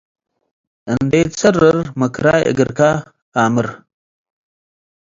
እንዴ 0.93 1.11
ኢትሰርር 1.25 1.77
ምክራይ 1.99 2.41
እግርካ 2.51 2.79
ኣምር። 3.39 3.67